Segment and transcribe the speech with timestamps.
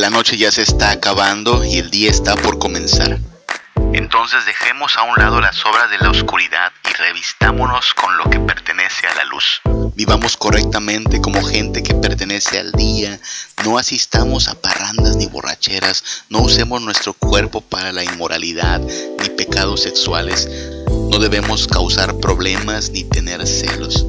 [0.00, 3.18] La noche ya se está acabando y el día está por comenzar.
[3.92, 8.40] Entonces dejemos a un lado las obras de la oscuridad y revistámonos con lo que
[8.40, 9.60] pertenece a la luz.
[9.94, 13.20] Vivamos correctamente como gente que pertenece al día,
[13.62, 19.82] no asistamos a parrandas ni borracheras, no usemos nuestro cuerpo para la inmoralidad ni pecados
[19.82, 20.48] sexuales,
[21.10, 24.06] no debemos causar problemas ni tener celos.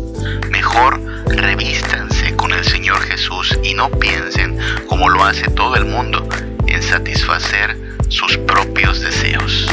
[0.52, 6.28] Mejor revístanse con el Señor Jesús y no piensen, como lo hace todo el mundo,
[6.68, 9.66] en satisfacer sus propios deseos.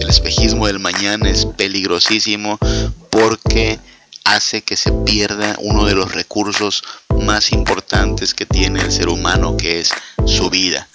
[0.00, 2.58] El espejismo del mañana es peligrosísimo
[3.10, 3.78] porque
[4.24, 6.82] hace que se pierda uno de los recursos
[7.16, 9.90] más importantes que tiene el ser humano, que es
[10.26, 10.88] su vida.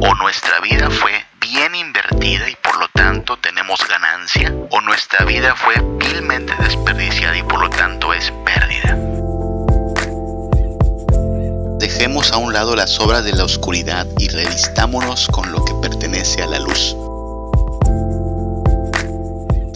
[0.00, 5.54] O nuestra vida fue bien invertida y por lo tanto tenemos ganancia, o nuestra vida
[5.54, 8.96] fue vilmente desperdiciada y por lo tanto es pérdida.
[11.78, 16.42] Dejemos a un lado las obras de la oscuridad y revistámonos con lo que pertenece
[16.42, 16.96] a la luz.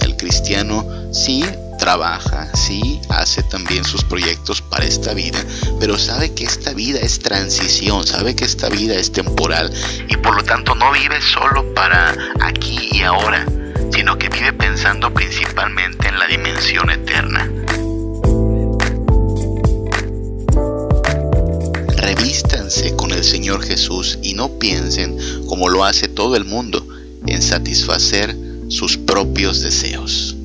[0.03, 1.45] El cristiano sí
[1.89, 5.43] trabaja, sí hace también sus proyectos para esta vida,
[5.81, 9.73] pero sabe que esta vida es transición, sabe que esta vida es temporal
[10.07, 13.47] y por lo tanto no vive solo para aquí y ahora,
[13.91, 17.51] sino que vive pensando principalmente en la dimensión eterna.
[21.97, 26.87] Revístanse con el Señor Jesús y no piensen, como lo hace todo el mundo,
[27.27, 28.37] en satisfacer
[28.69, 30.38] sus propios deseos.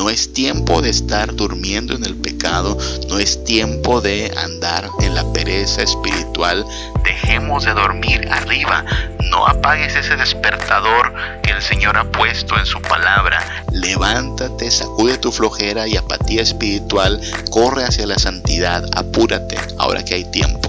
[0.00, 2.78] No es tiempo de estar durmiendo en el pecado,
[3.10, 6.64] no es tiempo de andar en la pereza espiritual.
[7.04, 8.82] Dejemos de dormir arriba,
[9.30, 11.12] no apagues ese despertador
[11.42, 13.66] que el Señor ha puesto en su palabra.
[13.72, 20.30] Levántate, sacude tu flojera y apatía espiritual, corre hacia la santidad, apúrate, ahora que hay
[20.30, 20.66] tiempo.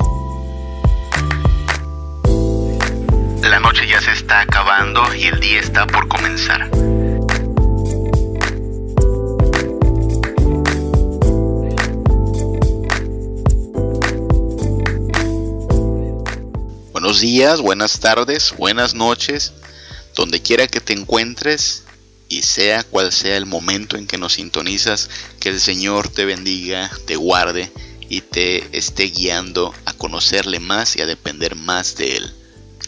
[3.44, 6.70] La noche ya se está acabando y el día está por comenzar.
[17.12, 19.52] Buenos días, buenas tardes, buenas noches,
[20.16, 21.84] donde quiera que te encuentres
[22.30, 25.10] y sea cual sea el momento en que nos sintonizas,
[25.42, 27.70] que el Señor te bendiga, te guarde
[28.08, 32.34] y te esté guiando a conocerle más y a depender más de Él.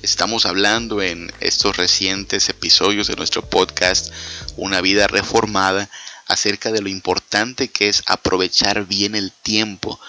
[0.02, 4.14] Estamos hablando en estos recientes episodios de nuestro podcast
[4.56, 5.90] Una vida reformada
[6.28, 10.00] acerca de lo importante que es aprovechar bien el tiempo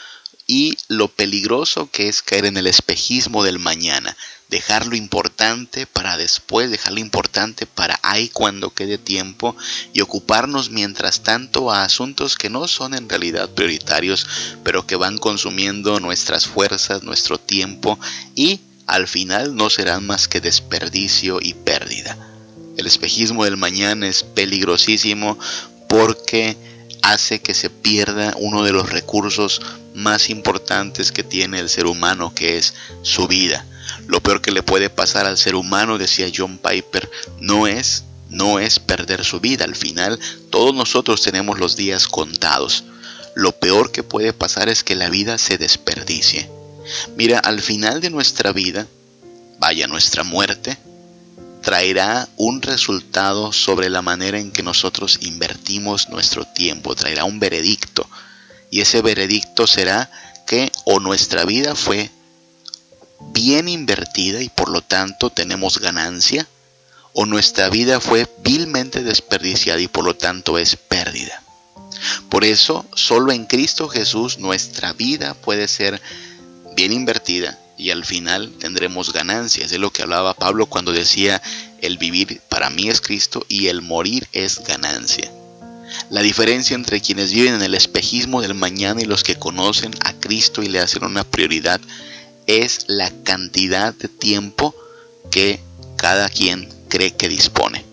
[0.47, 4.17] y lo peligroso que es caer en el espejismo del mañana,
[4.51, 9.57] dejar lo importante para después, dejar lo importante para ahí cuando quede tiempo
[9.93, 14.27] y ocuparnos mientras tanto a asuntos que no son en realidad prioritarios,
[14.63, 17.99] pero que van consumiendo nuestras fuerzas, nuestro tiempo
[18.35, 22.19] y al final no serán más que desperdicio y pérdida.
[22.77, 25.39] El espejismo del mañana es peligrosísimo
[25.89, 26.57] porque
[27.13, 29.61] hace que se pierda uno de los recursos
[29.95, 33.65] más importantes que tiene el ser humano, que es su vida.
[34.07, 37.11] Lo peor que le puede pasar al ser humano, decía John Piper,
[37.41, 39.65] no es no es perder su vida.
[39.65, 40.19] Al final,
[40.51, 42.85] todos nosotros tenemos los días contados.
[43.35, 46.51] Lo peor que puede pasar es que la vida se desperdicie.
[47.17, 48.87] Mira, al final de nuestra vida,
[49.59, 50.77] vaya nuestra muerte,
[51.65, 58.07] traerá un resultado sobre la manera en que nosotros invertimos nuestro tiempo, traerá un veredicto.
[58.71, 60.11] Y ese veredicto será
[60.47, 62.11] que o nuestra vida fue
[63.33, 66.47] bien invertida y por lo tanto tenemos ganancia,
[67.15, 71.43] o nuestra vida fue vilmente desperdiciada y por lo tanto es pérdida.
[72.29, 76.03] Por eso, solo en Cristo Jesús nuestra vida puede ser
[76.77, 79.73] bien invertida y al final tendremos ganancias.
[79.73, 81.43] Es lo que hablaba Pablo cuando decía,
[81.81, 85.31] el vivir para mí es Cristo y el morir es ganancia.
[86.11, 90.13] La diferencia entre quienes viven en el espejismo del mañana y los que conocen a
[90.15, 91.81] Cristo y le hacen una prioridad
[92.47, 94.75] es la cantidad de tiempo
[95.31, 95.61] que
[95.97, 97.85] cada quien cree que dispone.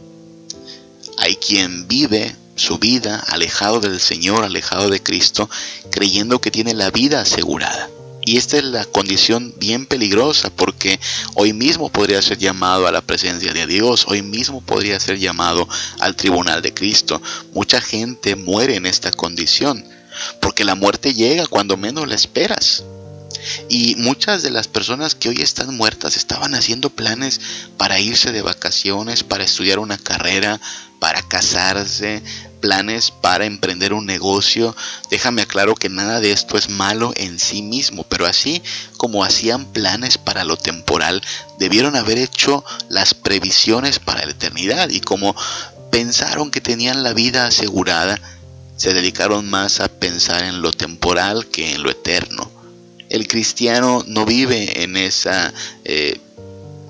[1.18, 5.50] Hay quien vive su vida alejado del Señor, alejado de Cristo,
[5.92, 7.90] creyendo que tiene la vida asegurada.
[8.24, 11.00] Y esta es la condición bien peligrosa porque
[11.36, 15.68] hoy mismo podría ser llamado a la presencia de Dios, hoy mismo podría ser llamado
[16.00, 17.22] al tribunal de Cristo.
[17.54, 19.84] Mucha gente muere en esta condición
[20.40, 22.84] porque la muerte llega cuando menos la esperas.
[23.70, 27.42] Y muchas de las personas que hoy están muertas estaban haciendo planes
[27.78, 30.60] para irse de vacaciones, para estudiar una carrera,
[31.00, 32.22] para casarse,
[32.62, 34.76] planes para emprender un negocio.
[35.10, 38.62] Déjame aclaro que nada de esto es malo en sí mismo, pero así
[38.98, 41.22] como hacían planes para lo temporal,
[41.58, 45.36] debieron haber hecho las previsiones para la eternidad y como
[45.92, 48.22] pensaron que tenían la vida asegurada,
[48.78, 52.51] se dedicaron más a pensar en lo temporal que en lo eterno.
[53.12, 55.54] El cristiano no vive en esa
[55.84, 56.18] eh,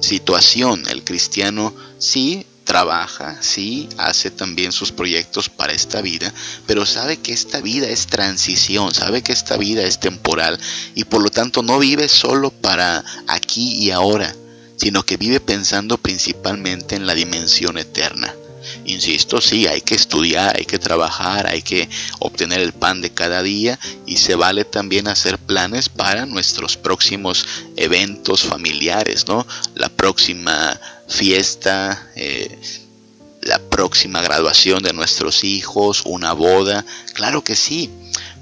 [0.01, 0.83] situación.
[0.87, 6.31] El cristiano sí trabaja, sí hace también sus proyectos para esta vida,
[6.67, 10.59] pero sabe que esta vida es transición, sabe que esta vida es temporal
[10.93, 14.35] y por lo tanto no vive solo para aquí y ahora,
[14.77, 18.31] sino que vive pensando principalmente en la dimensión eterna.
[18.85, 23.41] Insisto, sí, hay que estudiar, hay que trabajar, hay que obtener el pan de cada
[23.41, 29.45] día y se vale también hacer planes para nuestros próximos eventos familiares, ¿no?
[29.75, 32.59] La próxima fiesta, eh,
[33.41, 37.89] la próxima graduación de nuestros hijos, una boda, claro que sí,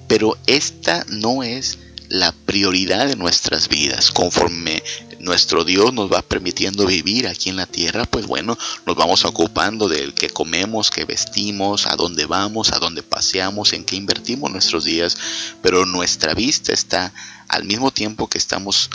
[0.08, 1.78] pero esta no es
[2.10, 4.12] la prioridad de nuestras vidas.
[4.12, 4.84] Conforme
[5.20, 9.88] nuestro Dios nos va permitiendo vivir aquí en la tierra, pues bueno, nos vamos ocupando
[9.88, 14.86] del que comemos, que vestimos, a dónde vamos, a dónde paseamos, en qué invertimos nuestros
[14.86, 15.18] días,
[15.62, 17.14] pero nuestra vista está
[17.48, 18.90] al mismo tiempo que estamos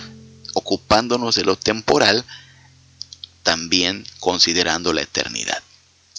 [0.54, 2.24] ocupándonos de lo temporal,
[3.42, 5.62] también considerando la eternidad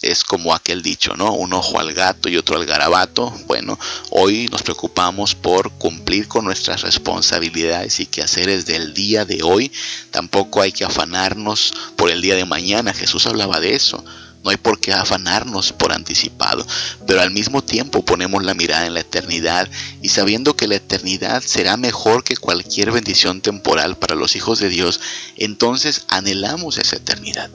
[0.06, 1.34] es como aquel dicho, ¿no?
[1.34, 3.32] Un ojo al gato y otro al garabato.
[3.48, 3.78] Bueno,
[4.12, 9.72] hoy nos preocupamos por cumplir con nuestras responsabilidades y quehaceres del día de hoy.
[10.12, 12.94] Tampoco hay que afanarnos por el día de mañana.
[12.94, 14.04] Jesús hablaba de eso.
[14.44, 16.68] No hay por qué afanarnos por anticipado,
[17.08, 19.68] pero al mismo tiempo ponemos la mirada en la eternidad
[20.04, 24.70] y sabiendo que la eternidad será mejor que cualquier bendición temporal para los hijos de
[24.70, 25.02] Dios,
[25.36, 27.50] entonces anhelamos esa eternidad.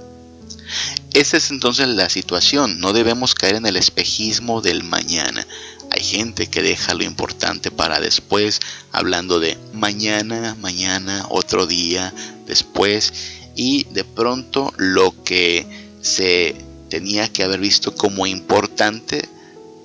[1.12, 5.44] Esa es entonces la situación, no debemos caer en el espejismo del mañana.
[5.90, 8.60] Hay gente que deja lo importante para después,
[8.92, 12.14] hablando de mañana, mañana, otro día,
[12.46, 13.12] después,
[13.56, 15.66] y de pronto lo que
[16.00, 16.54] se
[16.88, 19.28] tenía que haber visto como importante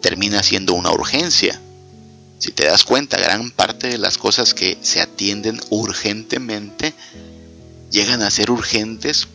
[0.02, 1.60] termina siendo una urgencia.
[2.38, 6.94] Si te das cuenta, gran parte de las cosas que se atienden urgentemente
[7.90, 9.28] llegan a ser urgentes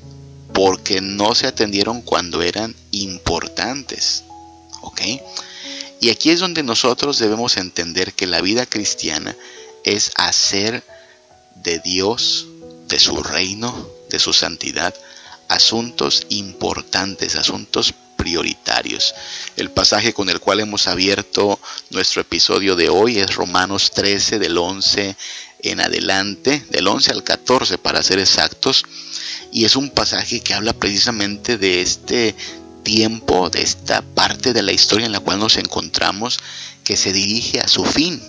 [0.53, 4.25] porque no se atendieron cuando eran importantes.
[4.83, 5.01] ¿Ok?
[6.01, 9.37] Y aquí es donde nosotros debemos entender que la vida cristiana
[9.85, 10.83] es hacer
[11.57, 12.47] de Dios,
[12.89, 14.95] de su reino, de su santidad,
[15.49, 19.15] asuntos importantes, asuntos prioritarios.
[19.57, 21.59] El pasaje con el cual hemos abierto
[21.91, 25.17] nuestro episodio de hoy es Romanos 13 del 11
[25.63, 28.85] en adelante, del 11 al 14 para ser exactos,
[29.53, 32.35] y es un pasaje que habla precisamente de este
[32.83, 36.39] tiempo, de esta parte de la historia en la cual nos encontramos,
[36.85, 38.21] que se dirige a su fin.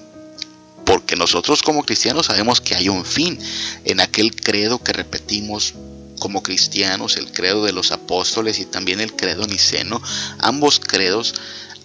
[0.86, 3.40] Porque nosotros como cristianos sabemos que hay un fin
[3.86, 5.74] en aquel credo que repetimos
[6.20, 10.02] como cristianos, el credo de los apóstoles y también el credo niceno.
[10.40, 11.34] Ambos credos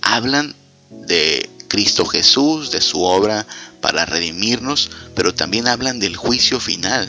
[0.03, 0.55] hablan
[0.91, 3.47] de Cristo Jesús, de su obra
[3.81, 7.09] para redimirnos, pero también hablan del juicio final.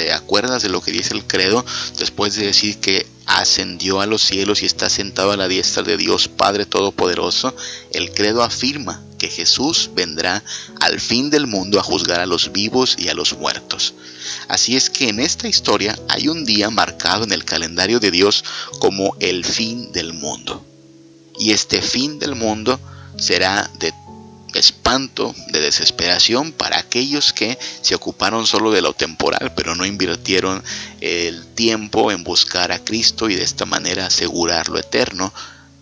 [0.00, 1.62] Te acuerdas de lo que dice el credo
[1.98, 5.98] después de decir que ascendió a los cielos y está sentado a la diestra de
[5.98, 7.54] Dios Padre Todopoderoso,
[7.92, 10.42] el credo afirma que Jesús vendrá
[10.80, 13.92] al fin del mundo a juzgar a los vivos y a los muertos.
[14.48, 18.42] Así es que en esta historia hay un día marcado en el calendario de Dios
[18.78, 20.64] como el fin del mundo.
[21.38, 22.80] Y este fin del mundo
[23.18, 23.92] será de
[24.90, 30.64] de desesperación para aquellos que se ocuparon solo de lo temporal, pero no invirtieron
[31.00, 35.32] el tiempo en buscar a Cristo y de esta manera asegurar lo eterno.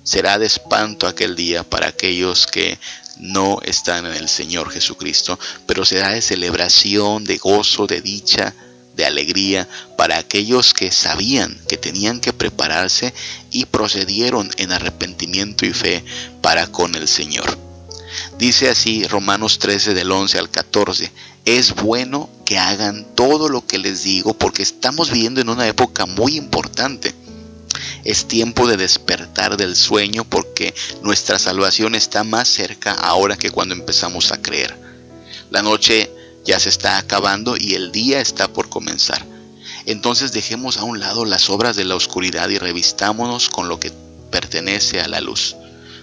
[0.02, 2.78] Será de espanto aquel día para aquellos que
[3.18, 8.54] no están en el Señor Jesucristo, pero será de celebración, de gozo, de dicha,
[8.94, 13.14] de alegría para aquellos que sabían que tenían que prepararse
[13.50, 16.04] y procedieron en arrepentimiento y fe
[16.42, 17.67] para con el Señor.
[18.38, 21.10] Dice así Romanos 13 del 11 al 14,
[21.44, 26.06] es bueno que hagan todo lo que les digo porque estamos viviendo en una época
[26.06, 27.14] muy importante.
[28.04, 33.74] Es tiempo de despertar del sueño porque nuestra salvación está más cerca ahora que cuando
[33.74, 34.76] empezamos a creer.
[35.50, 36.10] La noche
[36.44, 39.24] ya se está acabando y el día está por comenzar.
[39.84, 43.92] Entonces dejemos a un lado las obras de la oscuridad y revistámonos con lo que
[44.30, 45.56] pertenece a la luz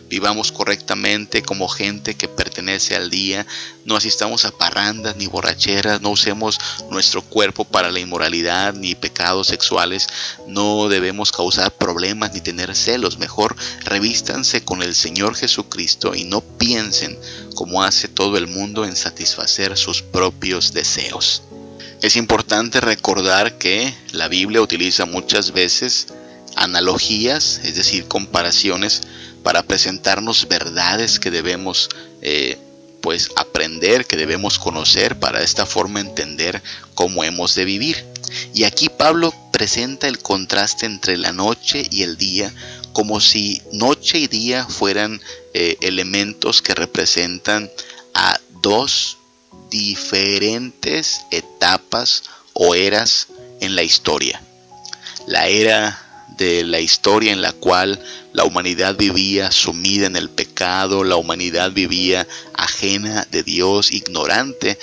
[0.09, 3.45] vivamos correctamente como gente que pertenece al día,
[3.85, 6.59] no asistamos a parrandas ni borracheras, no usemos
[6.89, 10.07] nuestro cuerpo para la inmoralidad ni pecados sexuales,
[10.47, 16.41] no debemos causar problemas ni tener celos, mejor revístanse con el Señor Jesucristo y no
[16.41, 17.17] piensen
[17.55, 21.43] como hace todo el mundo en satisfacer sus propios deseos.
[22.01, 26.07] Es importante recordar que la Biblia utiliza muchas veces
[26.55, 29.01] analogías, es decir, comparaciones
[29.45, 31.87] para presentarnos verdades que debemos
[32.23, 32.57] eh,
[32.99, 36.63] pues aprender, que debemos conocer para de esta forma entender
[36.95, 38.03] cómo hemos de vivir.
[38.55, 42.51] Y aquí Pablo presenta el contraste entre la noche y el día
[42.91, 45.21] como si noche y día fueran
[45.53, 47.69] eh, elementos que representan
[48.15, 49.19] a dos
[49.69, 52.23] diferentes etapas
[52.53, 53.27] o eras
[53.59, 54.41] en la historia.
[55.27, 56.04] La era
[56.37, 57.99] de la historia en la cual
[58.33, 64.77] la humanidad vivía sumida en el pecado, la humanidad vivía ajena de Dios, ignorante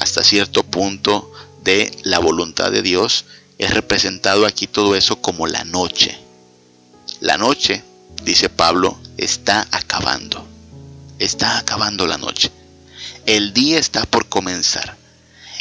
[0.00, 1.32] hasta cierto punto
[1.62, 3.24] de la voluntad de Dios,
[3.58, 6.18] es representado aquí todo eso como la noche.
[7.20, 7.82] La noche,
[8.22, 10.46] dice Pablo, está acabando.
[11.18, 12.50] Está acabando la noche.
[13.24, 14.96] El día está por comenzar.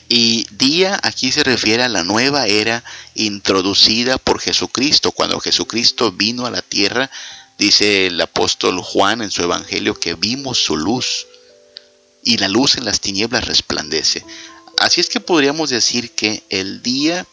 [0.08, 2.84] Y día aquí se refiere a la nueva era
[3.16, 5.12] introducida por Jesucristo.
[5.12, 7.10] Cuando Jesucristo vino a la tierra,
[7.58, 11.26] dice el apóstol Juan en su evangelio que vimos su luz
[12.24, 14.24] y la luz en las tinieblas resplandece.
[14.80, 17.26] Así es que podríamos decir que el día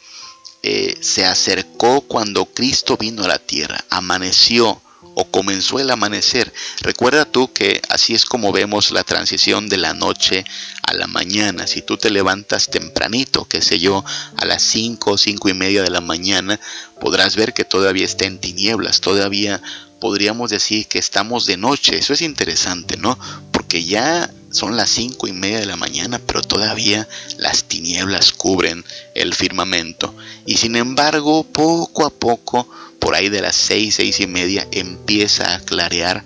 [0.63, 4.81] eh, se acercó cuando Cristo vino a la tierra, amaneció
[5.15, 6.53] o comenzó el amanecer.
[6.81, 10.45] Recuerda tú que así es como vemos la transición de la noche
[10.83, 11.67] a la mañana.
[11.67, 14.05] Si tú te levantas tempranito, qué sé yo,
[14.37, 16.59] a las 5 o 5 y media de la mañana,
[17.01, 19.61] podrás ver que todavía está en tinieblas, todavía
[20.01, 21.97] podríamos decir que estamos de noche.
[21.97, 23.17] Eso es interesante, ¿no?
[23.53, 28.85] Porque ya son las cinco y media de la mañana, pero todavía las tinieblas cubren
[29.15, 30.15] el firmamento.
[30.45, 32.69] Y sin embargo, poco a poco
[33.03, 36.25] por ahí de las seis, seis y media empieza a clarear.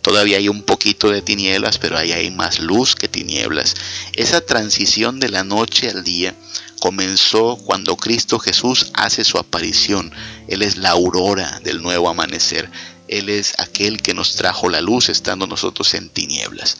[0.00, 3.74] Todavía hay un poquito de tinieblas, pero ahí hay más luz que tinieblas.
[4.14, 6.34] Esa transición de la noche al día
[6.80, 10.10] comenzó cuando Cristo Jesús hace su aparición.
[10.48, 12.70] Él es la aurora del nuevo amanecer.
[13.10, 16.76] Él es aquel que nos trajo la luz estando nosotros en tinieblas.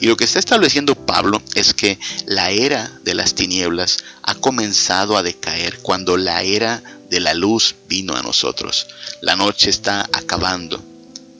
[0.00, 5.16] Y lo que está estableciendo Pablo es que la era de las tinieblas ha comenzado
[5.16, 8.86] a decaer cuando la era de la luz vino a nosotros.
[9.20, 10.80] La noche está acabando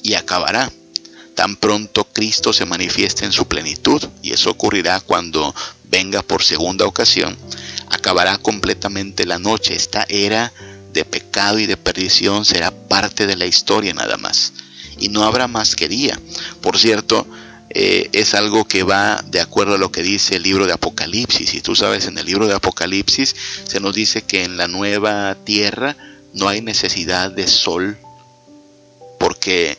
[0.03, 0.71] y acabará.
[1.37, 6.87] Tan pronto Cristo se manifieste en su plenitud, y eso ocurrirá cuando venga por segunda
[6.87, 7.37] ocasión,
[7.89, 9.75] acabará completamente la noche.
[9.75, 10.53] Esta era
[10.95, 14.53] de pecado y de perdición será parte de la historia nada más.
[14.99, 16.19] Y no habrá más que día.
[16.63, 17.27] Por cierto,
[17.71, 21.53] eh, es algo que va de acuerdo a lo que dice el libro de Apocalipsis.
[21.55, 23.35] Y tú sabes, en el libro de Apocalipsis
[23.67, 25.97] se nos dice que en la nueva tierra
[26.33, 27.99] no hay necesidad de sol
[29.19, 29.79] porque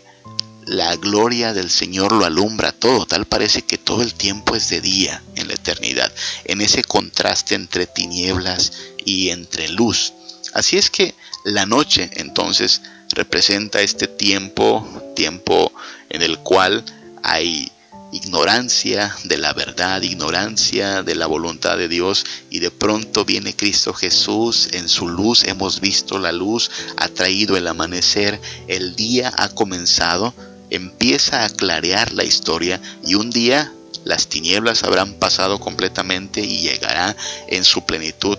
[0.66, 3.06] la gloria del Señor lo alumbra todo.
[3.06, 6.12] Tal parece que todo el tiempo es de día en la eternidad,
[6.44, 8.74] en ese contraste entre tinieblas
[9.06, 10.14] y entre luz.
[10.56, 15.70] Así es que la noche entonces representa este tiempo, tiempo
[16.10, 16.86] en el cual
[17.24, 17.70] hay
[18.14, 23.94] ignorancia de la verdad, ignorancia de la voluntad de Dios y de pronto viene Cristo
[23.94, 29.50] Jesús, en su luz hemos visto la luz, ha traído el amanecer, el día ha
[29.50, 30.34] comenzado,
[30.70, 33.74] empieza a clarear la historia y un día
[34.06, 37.14] las tinieblas habrán pasado completamente y llegará
[37.50, 38.38] en su plenitud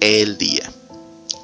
[0.00, 0.72] el día.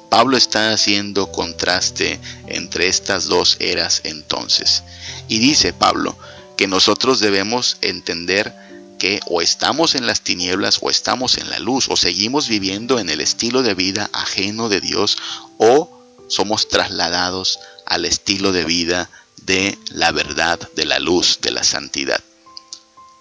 [0.09, 4.83] Pablo está haciendo contraste entre estas dos eras entonces.
[5.27, 6.17] Y dice Pablo,
[6.55, 8.53] que nosotros debemos entender
[8.97, 13.09] que o estamos en las tinieblas o estamos en la luz, o seguimos viviendo en
[13.09, 15.17] el estilo de vida ajeno de Dios,
[15.57, 19.09] o somos trasladados al estilo de vida
[19.43, 22.21] de la verdad, de la luz, de la santidad.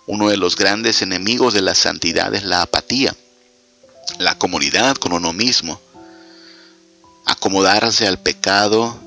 [0.06, 3.14] Uno de los grandes enemigos de la santidad es la apatía,
[4.18, 5.80] la comunidad con uno mismo,
[7.26, 8.98] acomodarse al pecado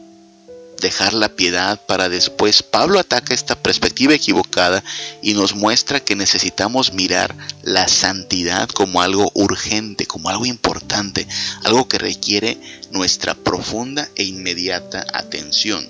[0.80, 2.64] dejar la piedad para después.
[2.64, 4.84] Pablo ataca esta perspectiva equivocada
[5.22, 11.28] y nos muestra que necesitamos mirar la santidad como algo urgente, como algo importante,
[11.64, 12.58] algo que requiere
[12.92, 15.88] nuestra profunda e inmediata atención.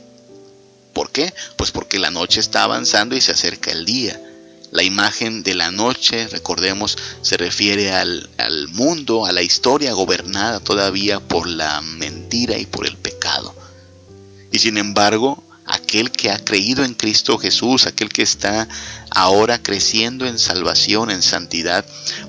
[0.94, 1.34] ¿Por qué?
[1.56, 4.20] Pues porque la noche está avanzando y se acerca el día.
[4.72, 10.60] La imagen de la noche, recordemos, se refiere al, al, mundo, a la historia gobernada
[10.60, 13.56] todavía por la mentira y por el pecado.
[14.52, 18.68] Y sin embargo, aquel que ha creído en Cristo Jesús, aquel que está
[19.12, 21.86] ahora creciendo en salvación, en santidad,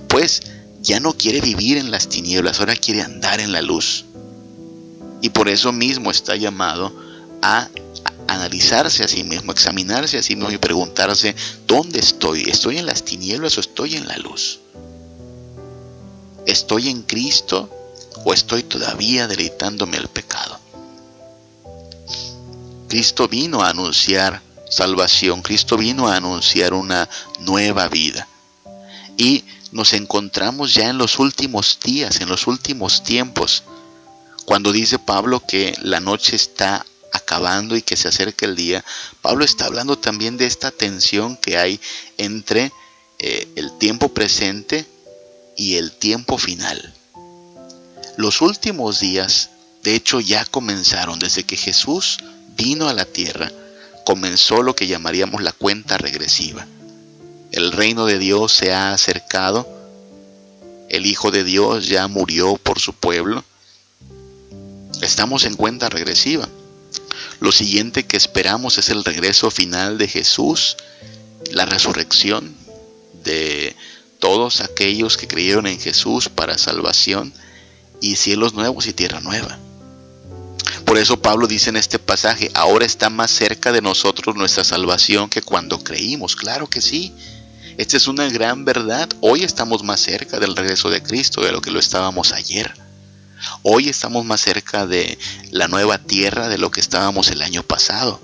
[0.09, 0.42] pues
[0.80, 4.04] ya no quiere vivir en las tinieblas, ahora quiere andar en la luz.
[5.23, 6.94] Y por eso mismo está llamado
[7.42, 7.68] a
[8.30, 11.34] analizarse a sí mismo, examinarse a sí mismo y preguntarse,
[11.66, 12.42] ¿dónde estoy?
[12.42, 14.60] ¿Estoy en las tinieblas o estoy en la luz?
[16.46, 17.68] ¿Estoy en Cristo
[18.25, 20.58] o estoy todavía deleitándome el pecado?
[22.88, 27.08] Cristo vino a anunciar salvación, Cristo vino a anunciar una
[27.40, 28.28] nueva vida.
[29.16, 33.64] Y nos encontramos ya en los últimos días, en los últimos tiempos,
[34.44, 36.84] cuando dice Pablo que la noche está
[37.76, 38.84] y que se acerca el día,
[39.22, 41.80] Pablo está hablando también de esta tensión que hay
[42.18, 42.72] entre
[43.18, 44.84] eh, el tiempo presente
[45.56, 46.94] y el tiempo final.
[48.16, 49.50] Los últimos días,
[49.82, 52.18] de hecho, ya comenzaron desde que Jesús
[52.56, 53.50] vino a la tierra,
[54.04, 56.66] comenzó lo que llamaríamos la cuenta regresiva.
[57.52, 59.68] El reino de Dios se ha acercado,
[60.88, 63.44] el Hijo de Dios ya murió por su pueblo.
[65.00, 66.49] Estamos en cuenta regresiva.
[67.40, 70.76] Lo siguiente que esperamos es el regreso final de Jesús,
[71.52, 72.54] la resurrección
[73.25, 73.75] de
[74.18, 77.32] todos aquellos que creyeron en Jesús para salvación
[78.00, 79.59] y cielos nuevos y tierra nueva.
[80.85, 85.30] Por eso Pablo dice en este pasaje, ahora está más cerca de nosotros nuestra salvación
[85.30, 86.37] que cuando creímos.
[86.37, 87.14] Claro que sí.
[87.76, 89.09] Esta es una gran verdad.
[89.20, 92.75] Hoy estamos más cerca del regreso de Cristo de lo que lo estábamos ayer.
[93.62, 95.18] Hoy estamos más cerca de
[95.50, 98.20] la nueva tierra de lo que estábamos el año pasado.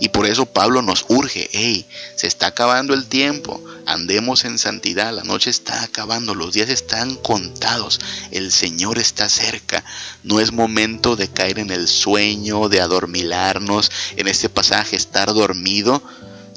[0.00, 5.14] Y por eso Pablo nos urge, hey, se está acabando el tiempo, andemos en santidad,
[5.14, 9.84] la noche está acabando, los días están contados, el Señor está cerca,
[10.22, 16.02] no es momento de caer en el sueño, de adormilarnos, en este pasaje estar dormido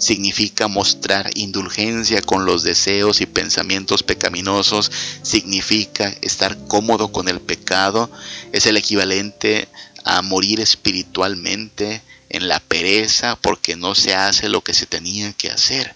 [0.03, 4.91] significa mostrar indulgencia con los deseos y pensamientos pecaminosos,
[5.21, 8.11] significa estar cómodo con el pecado,
[8.51, 9.69] es el equivalente
[10.03, 15.49] a morir espiritualmente en la pereza porque no se hace lo que se tenía que
[15.49, 15.95] hacer.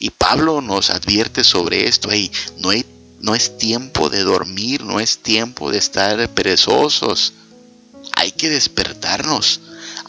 [0.00, 2.08] Y Pablo nos advierte sobre esto,
[2.58, 2.70] no,
[3.20, 7.34] no es tiempo de dormir, no es tiempo de estar perezosos,
[8.16, 9.60] hay que despertarnos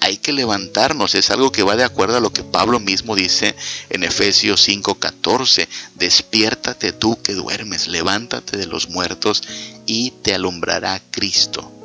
[0.02, 1.16] hay que levantarnos.
[1.16, 3.56] Es algo que va de acuerdo a lo que Pablo mismo dice
[3.90, 5.68] en Efesios 5:14.
[5.96, 9.44] Despiértate tú que duermes, levántate de los muertos
[9.86, 11.83] y te alumbrará Cristo.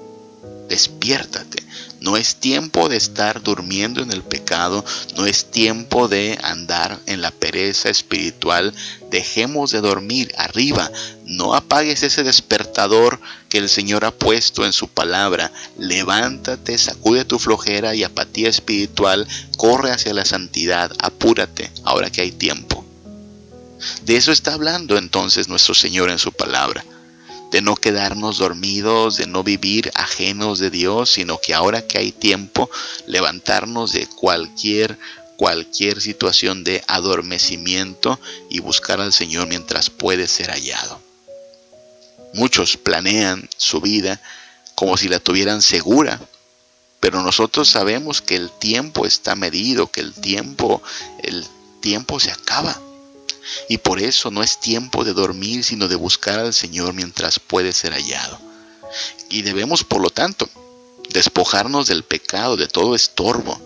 [0.69, 1.63] Despiértate.
[2.01, 4.85] No es tiempo de estar durmiendo en el pecado,
[5.17, 8.75] no es tiempo de andar en la pereza espiritual.
[9.11, 10.91] Dejemos de dormir arriba.
[11.25, 15.51] No apagues ese despertador que el Señor ha puesto en su palabra.
[15.79, 19.27] Levántate, sacude tu flojera y apatía espiritual,
[19.57, 22.85] corre hacia la santidad, apúrate ahora que hay tiempo.
[24.05, 26.85] De eso está hablando entonces nuestro Señor en su palabra
[27.51, 32.13] de no quedarnos dormidos, de no vivir ajenos de Dios, sino que ahora que hay
[32.13, 32.71] tiempo,
[33.07, 34.99] levantarnos de cualquier
[35.39, 38.19] cualquier situación de adormecimiento
[38.51, 41.01] y buscar al Señor mientras puede ser hallado.
[42.35, 44.21] Muchos planean su vida
[44.75, 46.21] como si la tuvieran segura,
[46.99, 50.83] pero nosotros sabemos que el tiempo está medido, que el tiempo
[51.23, 51.47] el
[51.81, 52.77] tiempo se acaba.
[53.69, 57.73] Y por eso no es tiempo de dormir, sino de buscar al Señor mientras puede
[57.73, 58.39] ser hallado.
[59.29, 60.49] Y debemos, por lo tanto,
[61.11, 63.61] despojarnos del pecado, de todo estorbo.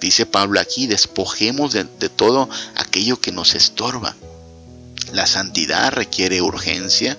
[0.00, 4.14] Dice Pablo aquí, despojemos de, todo aquello que nos estorba.
[5.12, 7.18] La santidad requiere urgencia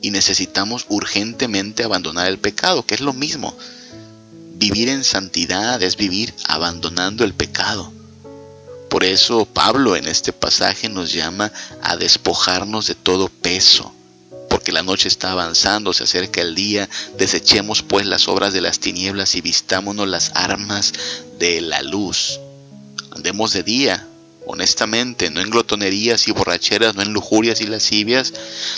[0.00, 3.56] y necesitamos urgentemente abandonar el pecado, que es lo mismo.
[4.56, 7.92] Vivir en santidad es vivir abandonando el pecado.
[8.94, 11.50] Por eso Pablo en este pasaje nos llama
[11.82, 13.92] a despojarnos de todo peso,
[14.48, 18.78] porque la noche está avanzando, se acerca el día, desechemos pues las obras de las
[18.78, 20.92] tinieblas y vistámonos las armas
[21.40, 22.38] de la luz.
[23.10, 24.06] Andemos de día,
[24.46, 28.32] honestamente, no en glotonerías y borracheras, no en lujurias y lascivias.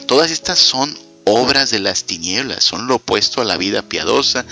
[0.07, 4.47] Todas estas son obras de las tinieblas, son lo opuesto a la vida piadosa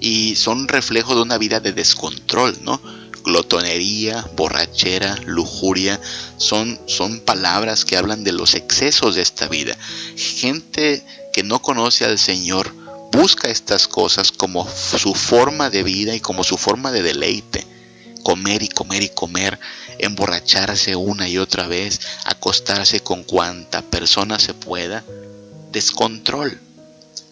[0.00, 2.80] y son reflejo de una vida de descontrol, ¿no?
[3.22, 6.00] Glotonería, borrachera, lujuria,
[6.36, 9.76] son, son palabras que hablan de los excesos de esta vida.
[10.16, 12.74] Gente que no conoce al Señor
[13.12, 17.66] busca estas cosas como su forma de vida y como su forma de deleite.
[18.22, 19.58] Comer y comer y comer,
[19.98, 25.04] emborracharse una y otra vez, acostarse con cuanta persona se pueda.
[25.72, 26.58] Descontrol.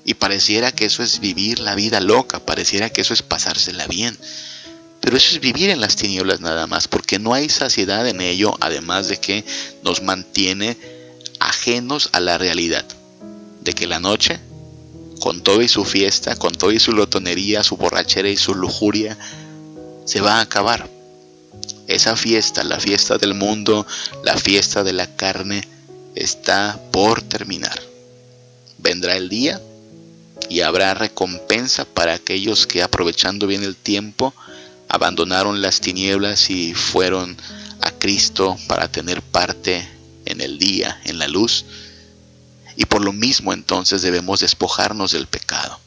[0.05, 4.19] Y pareciera que eso es vivir la vida loca, pareciera que eso es pasársela bien.
[5.01, 8.57] Pero eso es vivir en las tinieblas nada más, porque no hay saciedad en ello,
[8.61, 9.45] además de que
[9.83, 10.77] nos mantiene
[11.39, 12.85] ajenos a la realidad,
[13.63, 14.39] de que la noche,
[15.21, 19.17] con todo y su fiesta, con todo y su lotonería, su borrachera y su lujuria,
[20.05, 20.89] se va a acabar.
[21.87, 23.87] Esa fiesta, la fiesta del mundo,
[24.23, 25.67] la fiesta de la carne,
[26.15, 27.81] está por terminar.
[28.79, 29.61] Vendrá el día
[30.49, 34.35] y habrá recompensa para aquellos que aprovechando bien el tiempo
[34.91, 37.37] abandonaron las tinieblas y fueron
[37.81, 39.89] a Cristo para tener parte
[40.25, 41.65] en el día, en la luz.
[42.77, 45.79] Y por lo mismo entonces debemos despojarnos del pecado.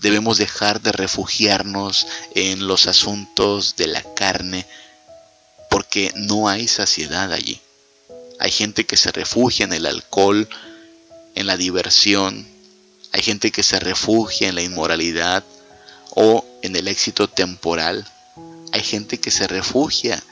[0.00, 4.66] Debemos dejar de refugiarnos en los asuntos de la carne
[5.68, 7.60] porque no hay saciedad allí.
[8.38, 10.48] Hay gente que se refugia en el alcohol,
[11.34, 12.48] en la diversión.
[13.12, 15.44] Hay gente que se refugia en la inmoralidad
[16.14, 18.06] o en el éxito temporal.
[18.72, 20.22] Hay gente que se refugia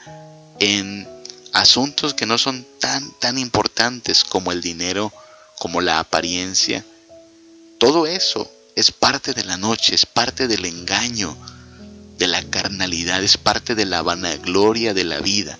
[0.59, 1.07] en
[1.53, 5.11] asuntos que no son tan tan importantes como el dinero,
[5.57, 6.85] como la apariencia.
[7.77, 11.35] Todo eso es parte de la noche, es parte del engaño,
[12.17, 15.57] de la carnalidad, es parte de la vanagloria de la vida.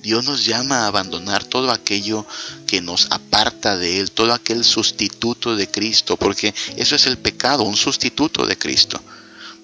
[0.00, 2.24] Dios nos llama a abandonar todo aquello
[2.68, 7.64] que nos aparta de Él, todo aquel sustituto de Cristo, porque eso es el pecado,
[7.64, 9.02] un sustituto de Cristo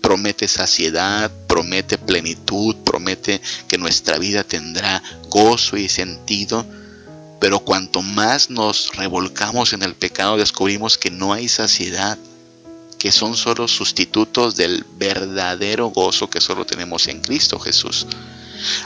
[0.04, 6.66] promete saciedad, promete plenitud, promete que nuestra vida tendrá gozo y sentido.
[7.40, 12.18] Pero cuanto más nos revolcamos en el pecado, descubrimos que no hay saciedad,
[12.98, 18.06] que son solo sustitutos del verdadero gozo que solo tenemos en Cristo Jesús.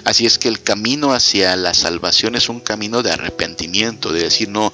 [0.05, 4.51] Así es que el camino hacia la salvación es un camino de arrepentimiento, de decir,
[4.51, 4.73] no,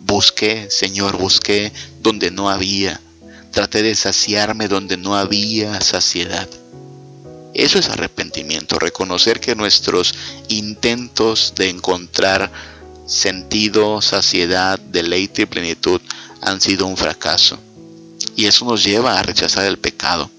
[0.00, 3.00] busqué, Señor, busqué donde no había,
[3.56, 6.46] Traté de saciarme donde no había saciedad.
[7.54, 10.14] Eso es arrepentimiento, reconocer que nuestros
[10.48, 12.52] intentos de encontrar
[13.06, 16.02] sentido, saciedad, deleite y plenitud
[16.42, 17.58] han sido un fracaso.
[18.36, 20.30] Y eso nos lleva a rechazar el pecado,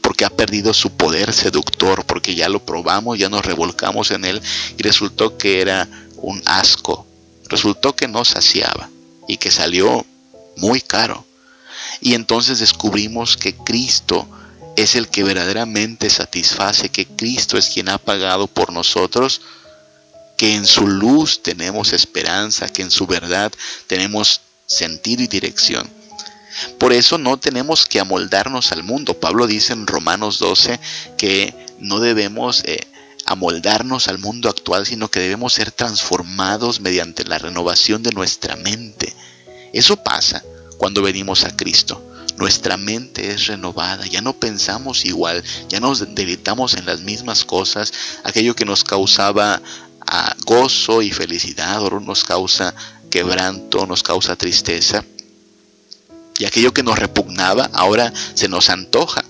[0.00, 4.40] porque ha perdido su poder seductor, porque ya lo probamos, ya nos revolcamos en él
[4.78, 7.06] y resultó que era un asco,
[7.46, 8.88] resultó que no saciaba
[9.28, 10.06] y que salió
[10.56, 11.26] muy caro.
[12.00, 14.28] Y entonces descubrimos que Cristo
[14.76, 19.40] es el que verdaderamente satisface, que Cristo es quien ha pagado por nosotros,
[20.36, 23.52] que en su luz tenemos esperanza, que en su verdad
[23.86, 25.88] tenemos sentido y dirección.
[26.78, 29.18] Por eso no tenemos que amoldarnos al mundo.
[29.18, 30.78] Pablo dice en Romanos 12
[31.16, 32.86] que no debemos eh,
[33.26, 39.14] amoldarnos al mundo actual, sino que debemos ser transformados mediante la renovación de nuestra mente.
[39.72, 40.44] Eso pasa
[40.78, 42.02] cuando venimos a Cristo.
[42.36, 47.92] Nuestra mente es renovada, ya no pensamos igual, ya nos deleitamos en las mismas cosas,
[48.24, 49.62] aquello que nos causaba
[50.06, 52.74] ah, gozo y felicidad, ahora nos causa
[53.10, 55.04] quebranto, nos causa tristeza.
[56.38, 59.24] Y aquello que nos repugnaba, ahora se nos antoja.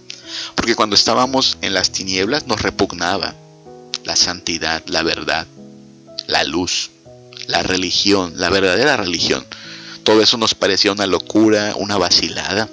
[0.54, 3.34] Porque cuando estábamos en las tinieblas nos repugnaba
[4.04, 5.46] la santidad, la verdad,
[6.26, 6.90] la luz,
[7.46, 9.44] la religión, la verdadera religión.
[10.04, 12.68] Todo eso nos parecía una locura, una vacilada.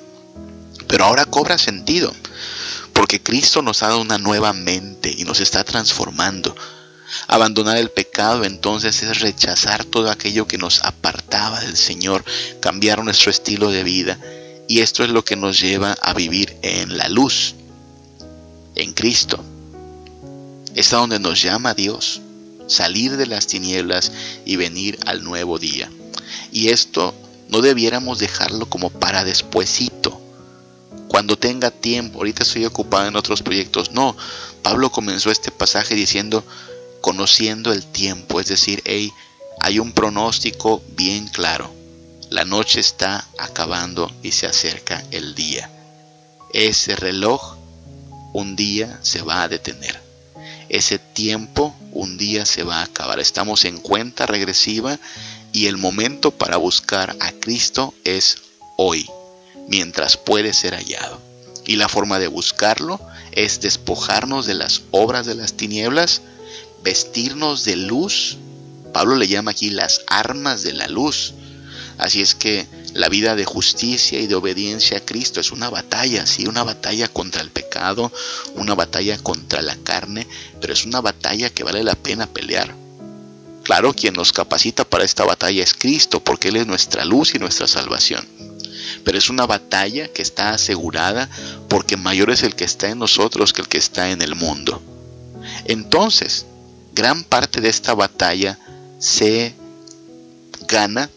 [0.88, 2.14] Pero ahora cobra sentido,
[2.92, 6.54] porque Cristo nos ha dado una nueva mente y nos está transformando.
[7.28, 12.26] Abandonar el pecado entonces es rechazar todo aquello que nos apartaba del Señor,
[12.60, 14.20] cambiar nuestro estilo de vida.
[14.68, 17.56] Y esto es lo que nos lleva a vivir en la luz,
[18.76, 19.42] en Cristo.
[20.76, 22.22] Es a donde nos llama Dios,
[22.68, 24.12] salir de las tinieblas
[24.46, 25.90] y venir al nuevo día.
[26.52, 27.14] Y esto
[27.50, 30.20] no debiéramos dejarlo como para despuesito.
[31.08, 33.92] Cuando tenga tiempo, ahorita estoy ocupado en otros proyectos.
[33.92, 34.16] No,
[34.64, 36.44] Pablo comenzó este pasaje diciendo,
[37.02, 39.12] conociendo el tiempo, es decir, hey,
[39.60, 41.72] hay un pronóstico bien claro.
[42.30, 45.70] La noche está acabando y se acerca el día.
[46.54, 47.58] Ese reloj
[48.34, 50.00] un día se va a detener.
[50.70, 53.20] Ese tiempo un día se va a acabar.
[53.20, 54.98] Estamos en cuenta regresiva
[55.54, 58.38] y el momento para buscar a Cristo es
[58.78, 59.10] hoy,
[59.68, 61.20] mientras puede ser hallado.
[61.66, 63.00] Y la forma de buscarlo
[63.32, 66.22] es despojarnos de las obras de las tinieblas,
[66.84, 68.38] vestirnos de luz.
[68.94, 71.34] Pablo le llama aquí las armas de la luz.
[71.98, 76.26] Así es que la vida de justicia y de obediencia a Cristo es una batalla,
[76.26, 78.12] sí, una batalla contra el pecado,
[78.56, 80.28] una batalla contra la carne,
[80.60, 82.81] pero es una batalla que vale la pena pelear.
[83.64, 87.40] Claro, quien nos capacita para esta batalla es Cristo, porque Él es nuestra luz y
[87.40, 88.28] nuestra salvación.
[89.04, 91.30] pero es una batalla que está asegurada
[91.70, 94.82] porque mayor es el que está en nosotros que el que está en el mundo.
[95.66, 96.46] Entonces,
[96.94, 98.60] gran parte de esta batalla
[99.00, 99.56] se
[100.68, 101.10] gana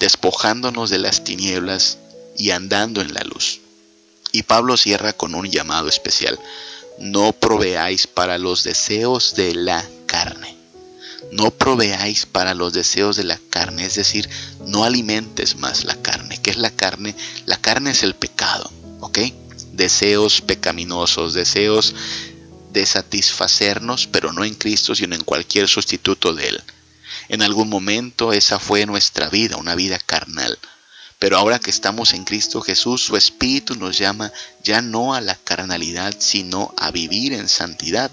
[0.00, 1.98] despojándonos de las tinieblas
[2.36, 3.60] y andando en la luz.
[4.32, 6.38] Y Pablo cierra con un llamado especial.
[6.98, 10.61] No proveáis para los deseos de la carne.
[11.32, 14.28] No proveáis para los deseos de la carne, es decir,
[14.66, 16.38] no alimentes más la carne.
[16.42, 17.16] ¿Qué es la carne?
[17.46, 19.18] La carne es el pecado, ¿ok?
[19.72, 21.94] Deseos pecaminosos, deseos
[22.74, 26.62] de satisfacernos, pero no en Cristo, sino en cualquier sustituto de Él.
[27.30, 30.58] En algún momento esa fue nuestra vida, una vida carnal.
[31.18, 34.30] Pero ahora que estamos en Cristo Jesús, su Espíritu nos llama
[34.62, 38.10] ya no a la carnalidad, sino a vivir en santidad.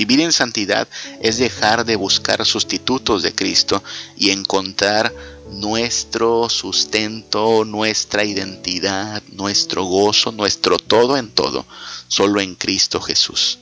[0.00, 0.88] Vivir en santidad
[1.20, 3.84] es dejar de buscar sustitutos de Cristo
[4.16, 5.12] y encontrar
[5.52, 11.66] nuestro sustento, nuestra identidad, nuestro gozo, nuestro todo en todo,
[12.08, 13.58] solo en Cristo Jesús.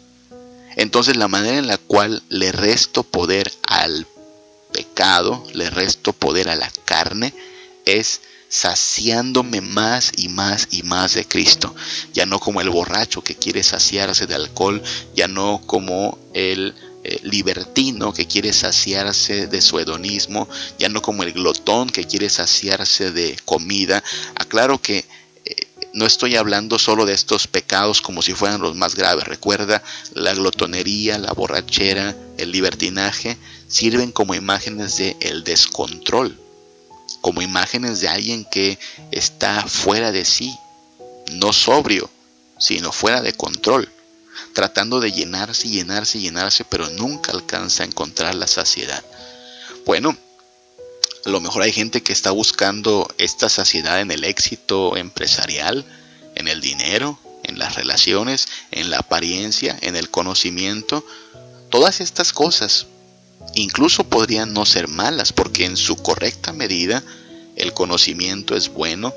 [0.76, 4.06] Entonces la manera en la cual le resto poder al
[4.72, 7.34] pecado, le resto poder a la carne,
[7.84, 11.74] es saciándome más y más y más de Cristo.
[12.14, 14.82] Ya no como el borracho que quiere saciarse de alcohol,
[15.14, 21.22] ya no como el eh, libertino que quiere saciarse de su hedonismo, ya no como
[21.22, 24.02] el glotón que quiere saciarse de comida.
[24.34, 25.04] Aclaro que
[25.44, 29.24] eh, no estoy hablando solo de estos pecados como si fueran los más graves.
[29.24, 29.82] Recuerda,
[30.14, 33.36] la glotonería, la borrachera, el libertinaje
[33.68, 36.47] sirven como imágenes de el descontrol
[37.20, 38.78] como imágenes de alguien que
[39.10, 40.56] está fuera de sí,
[41.32, 42.10] no sobrio,
[42.58, 43.90] sino fuera de control,
[44.54, 49.04] tratando de llenarse llenarse llenarse, pero nunca alcanza a encontrar la saciedad.
[49.86, 50.16] Bueno,
[51.24, 55.84] a lo mejor hay gente que está buscando esta saciedad en el éxito empresarial,
[56.34, 61.04] en el dinero, en las relaciones, en la apariencia, en el conocimiento.
[61.70, 62.86] Todas estas cosas
[63.54, 67.02] Incluso podrían no ser malas porque en su correcta medida
[67.56, 69.12] el conocimiento es bueno,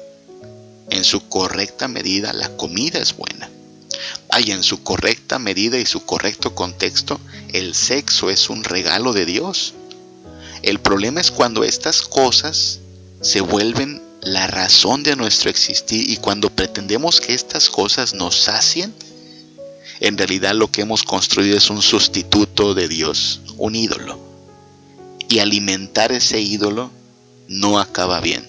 [0.89, 3.49] en su correcta medida la comida es buena.
[4.29, 7.19] Vaya, en su correcta medida y su correcto contexto,
[7.53, 9.73] el sexo es un regalo de Dios.
[10.63, 12.79] El problema es cuando estas cosas
[13.21, 18.93] se vuelven la razón de nuestro existir y cuando pretendemos que estas cosas nos sacien,
[19.99, 24.19] en realidad lo que hemos construido es un sustituto de Dios, un ídolo.
[25.29, 26.91] Y alimentar ese ídolo
[27.47, 28.45] no acaba bien,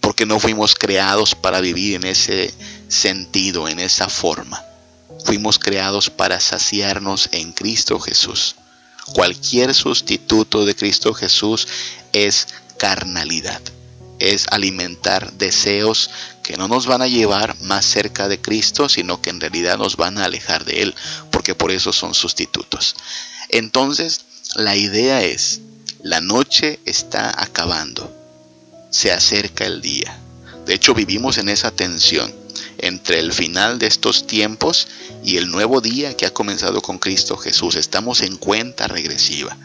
[0.00, 2.52] porque no fuimos creados para vivir en ese
[2.88, 4.62] sentido, en esa forma.
[5.24, 8.56] Fuimos creados para saciarnos en Cristo Jesús.
[9.14, 11.68] Cualquier sustituto de Cristo Jesús
[12.12, 13.62] es carnalidad,
[14.18, 16.10] es alimentar deseos
[16.42, 19.96] que no nos van a llevar más cerca de Cristo, sino que en realidad nos
[19.96, 20.94] van a alejar de Él,
[21.30, 22.96] porque por eso son sustitutos.
[23.48, 24.22] Entonces,
[24.54, 25.60] la idea es,
[26.02, 28.14] la noche está acabando,
[28.90, 30.18] se acerca el día.
[30.66, 32.34] De hecho, vivimos en esa tensión
[32.78, 34.88] entre el final de estos tiempos
[35.24, 37.74] y el nuevo día que ha comenzado con Cristo Jesús.
[37.74, 39.56] Estamos en cuenta regresiva.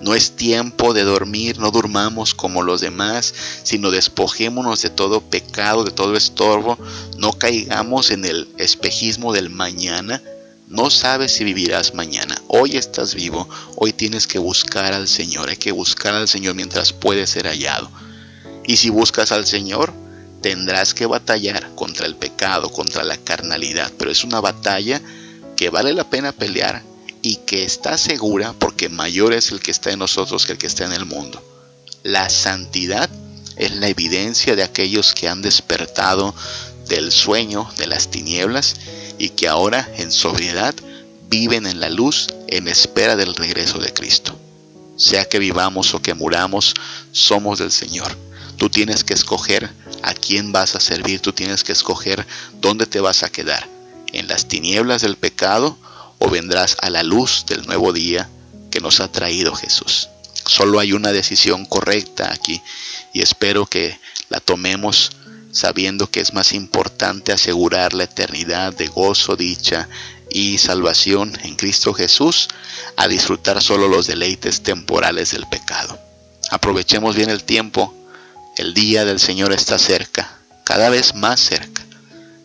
[0.00, 3.34] No es tiempo de dormir, no durmamos como los demás,
[3.64, 6.78] sino despojémonos de todo pecado, de todo estorbo,
[7.16, 10.22] no caigamos en el espejismo del mañana.
[10.68, 12.36] No sabes si vivirás mañana.
[12.46, 16.92] Hoy estás vivo, hoy tienes que buscar al Señor, hay que buscar al Señor mientras
[16.92, 17.90] puede ser hallado.
[18.64, 19.94] Y si buscas al Señor,
[20.42, 25.00] tendrás que batallar contra el pecado, contra la carnalidad, pero es una batalla
[25.56, 26.82] que vale la pena pelear
[27.22, 30.66] y que está segura porque mayor es el que está en nosotros que el que
[30.66, 31.42] está en el mundo.
[32.02, 33.10] La santidad
[33.56, 36.34] es la evidencia de aquellos que han despertado
[36.88, 38.76] del sueño, de las tinieblas,
[39.18, 40.74] y que ahora en sobriedad
[41.28, 44.38] viven en la luz en espera del regreso de Cristo.
[44.96, 46.74] Sea que vivamos o que muramos,
[47.12, 48.16] somos del Señor.
[48.56, 49.70] Tú tienes que escoger
[50.02, 52.26] a quién vas a servir, tú tienes que escoger
[52.60, 53.68] dónde te vas a quedar,
[54.12, 55.76] en las tinieblas del pecado
[56.18, 58.28] o vendrás a la luz del nuevo día
[58.70, 60.08] que nos ha traído Jesús.
[60.46, 62.60] Solo hay una decisión correcta aquí
[63.12, 65.10] y espero que la tomemos
[65.52, 69.88] sabiendo que es más importante asegurar la eternidad de gozo, dicha
[70.30, 72.48] y salvación en Cristo Jesús
[72.96, 75.98] a disfrutar solo los deleites temporales del pecado.
[76.50, 77.94] Aprovechemos bien el tiempo,
[78.56, 81.77] el día del Señor está cerca, cada vez más cerca.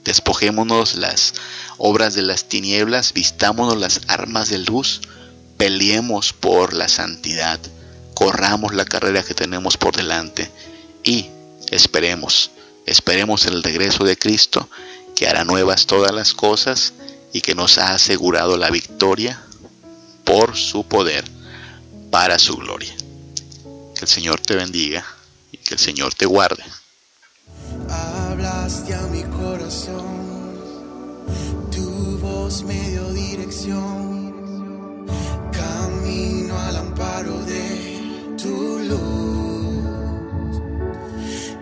[0.04, 1.34] Despojémonos las
[1.78, 5.02] obras de las tinieblas, vistámonos las armas de luz,
[5.58, 7.60] peleemos por la santidad,
[8.14, 10.52] corramos la carrera que tenemos por delante
[11.04, 11.28] y
[11.72, 12.52] esperemos
[12.86, 14.70] Esperemos el regreso de Cristo,
[15.16, 16.94] que hará nuevas todas las cosas
[17.32, 19.42] y que nos ha asegurado la victoria
[20.26, 21.24] por su poder,
[22.12, 22.94] para su gloria.
[23.96, 25.06] Que el Señor te bendiga
[25.52, 26.64] y que el Señor te guarde.
[27.94, 30.16] Hablaste a mi corazón,
[31.70, 34.34] tu voz me dio dirección,
[35.52, 37.68] camino al amparo de
[38.42, 40.62] tu luz.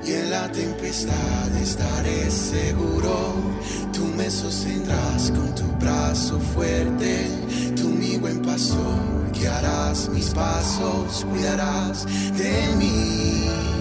[0.08, 3.34] Y en la tempestad estaré seguro,
[3.92, 7.28] tú me sostendrás con tu brazo fuerte,
[7.76, 12.06] tú mi buen pastor, guiarás mis pasos, cuidarás
[12.38, 13.81] de mí.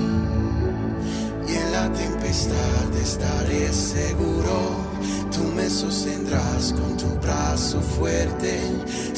[2.30, 4.86] Tempestad estaré seguro,
[5.32, 8.60] tú me sostendrás con tu brazo fuerte,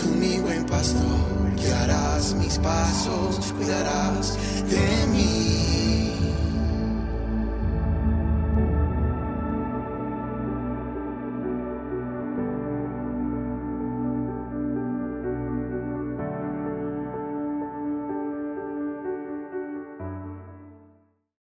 [0.01, 5.72] tú mi buen pastor, guiarás mis pasos, cuidarás de mí.